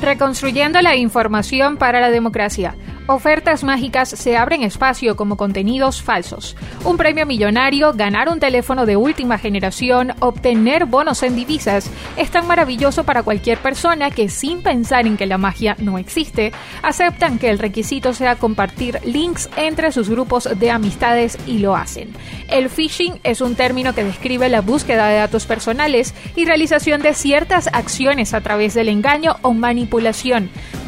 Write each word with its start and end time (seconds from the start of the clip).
Reconstruyendo 0.00 0.80
la 0.80 0.96
información 0.96 1.76
para 1.76 2.00
la 2.00 2.10
democracia. 2.10 2.74
Ofertas 3.06 3.64
mágicas 3.64 4.08
se 4.08 4.36
abren 4.36 4.62
espacio 4.62 5.16
como 5.16 5.36
contenidos 5.36 6.00
falsos. 6.00 6.56
Un 6.84 6.96
premio 6.96 7.26
millonario, 7.26 7.92
ganar 7.92 8.28
un 8.28 8.38
teléfono 8.38 8.86
de 8.86 8.96
última 8.96 9.36
generación, 9.36 10.12
obtener 10.20 10.86
bonos 10.86 11.24
en 11.24 11.34
divisas 11.34 11.90
es 12.16 12.30
tan 12.30 12.46
maravilloso 12.46 13.02
para 13.02 13.24
cualquier 13.24 13.58
persona 13.58 14.12
que 14.12 14.28
sin 14.28 14.62
pensar 14.62 15.08
en 15.08 15.16
que 15.16 15.26
la 15.26 15.38
magia 15.38 15.74
no 15.80 15.98
existe, 15.98 16.52
aceptan 16.82 17.40
que 17.40 17.50
el 17.50 17.58
requisito 17.58 18.14
sea 18.14 18.36
compartir 18.36 19.00
links 19.04 19.50
entre 19.56 19.90
sus 19.90 20.08
grupos 20.08 20.48
de 20.56 20.70
amistades 20.70 21.36
y 21.46 21.58
lo 21.58 21.74
hacen. 21.74 22.12
El 22.48 22.70
phishing 22.70 23.18
es 23.24 23.40
un 23.40 23.56
término 23.56 23.92
que 23.92 24.04
describe 24.04 24.48
la 24.48 24.60
búsqueda 24.60 25.08
de 25.08 25.16
datos 25.16 25.46
personales 25.46 26.14
y 26.36 26.44
realización 26.44 27.02
de 27.02 27.14
ciertas 27.14 27.68
acciones 27.72 28.34
a 28.34 28.40
través 28.40 28.74
del 28.74 28.88
engaño 28.88 29.36
o 29.42 29.52
manipulación, 29.52 29.89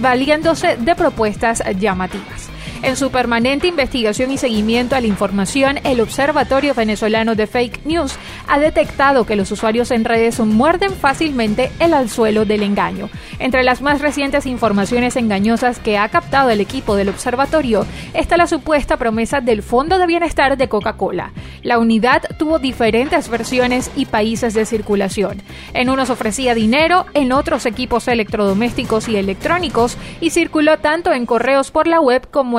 valiéndose 0.00 0.76
de 0.76 0.94
propuestas 0.94 1.62
llamativas. 1.78 2.51
En 2.82 2.96
su 2.96 3.12
permanente 3.12 3.68
investigación 3.68 4.32
y 4.32 4.38
seguimiento 4.38 4.96
a 4.96 5.00
la 5.00 5.06
información, 5.06 5.78
el 5.84 6.00
Observatorio 6.00 6.74
Venezolano 6.74 7.36
de 7.36 7.46
Fake 7.46 7.84
News 7.84 8.16
ha 8.48 8.58
detectado 8.58 9.24
que 9.24 9.36
los 9.36 9.52
usuarios 9.52 9.92
en 9.92 10.04
redes 10.04 10.40
muerden 10.40 10.90
fácilmente 10.90 11.70
el 11.78 11.94
anzuelo 11.94 12.44
del 12.44 12.64
engaño. 12.64 13.08
Entre 13.38 13.62
las 13.62 13.82
más 13.82 14.00
recientes 14.00 14.46
informaciones 14.46 15.14
engañosas 15.14 15.78
que 15.78 15.96
ha 15.96 16.08
captado 16.08 16.50
el 16.50 16.60
equipo 16.60 16.96
del 16.96 17.08
observatorio 17.08 17.86
está 18.14 18.36
la 18.36 18.48
supuesta 18.48 18.96
promesa 18.96 19.40
del 19.40 19.62
Fondo 19.62 19.98
de 19.98 20.06
Bienestar 20.08 20.56
de 20.56 20.68
Coca-Cola. 20.68 21.30
La 21.62 21.78
unidad 21.78 22.22
tuvo 22.36 22.58
diferentes 22.58 23.28
versiones 23.28 23.92
y 23.94 24.06
países 24.06 24.54
de 24.54 24.66
circulación. 24.66 25.40
En 25.72 25.88
unos 25.88 26.10
ofrecía 26.10 26.52
dinero, 26.54 27.06
en 27.14 27.30
otros 27.30 27.64
equipos 27.64 28.08
electrodomésticos 28.08 29.08
y 29.08 29.16
electrónicos 29.16 29.96
y 30.20 30.30
circuló 30.30 30.78
tanto 30.78 31.12
en 31.12 31.26
correos 31.26 31.70
por 31.70 31.86
la 31.86 32.00
web 32.00 32.28
como 32.28 32.58